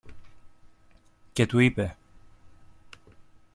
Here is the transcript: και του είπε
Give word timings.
και 1.33 1.45
του 1.45 1.59
είπε 1.59 1.97